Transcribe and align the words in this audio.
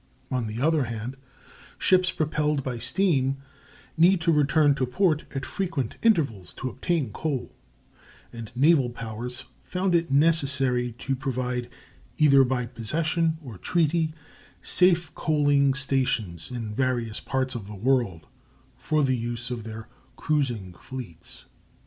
On 0.31 0.47
the 0.47 0.59
other 0.59 0.85
hand, 0.85 1.15
ships 1.77 2.09
propelled 2.09 2.63
by 2.63 2.79
steam 2.79 3.37
needed 3.95 4.19
to 4.21 4.31
return 4.31 4.73
to 4.73 4.87
port 4.87 5.25
at 5.35 5.45
frequent 5.45 5.97
intervals 6.01 6.55
to 6.55 6.69
obtain 6.69 7.11
coal, 7.11 7.53
and 8.33 8.51
naval 8.55 8.89
powers 8.89 9.45
found 9.61 9.93
it 9.93 10.09
necessary 10.09 10.93
to 10.93 11.15
provide, 11.15 11.69
either 12.17 12.43
by 12.43 12.65
possession 12.65 13.37
or 13.43 13.59
treaty, 13.59 14.15
safe 14.63 15.13
coaling 15.13 15.75
stations 15.75 16.49
in 16.49 16.73
various 16.73 17.19
parts 17.19 17.53
of 17.53 17.67
the 17.67 17.75
world 17.75 18.25
for 18.77 19.03
the 19.03 19.15
use 19.15 19.51
of 19.51 19.65
their 19.65 19.87
cruising 20.15 20.73
fleets. 20.79 21.45